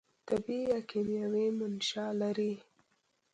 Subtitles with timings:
[0.27, 2.53] طبي یا کیمیاوي منشأ لري.